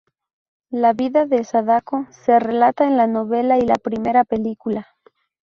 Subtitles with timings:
[0.71, 4.87] La vida de Sadako se relata en la novela y la primera película.